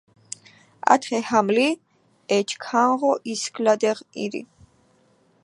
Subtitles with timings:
[0.93, 1.67] ათხე ჰამ ლი,
[2.37, 4.41] ეჩქანღო ისგლადეღ ირი.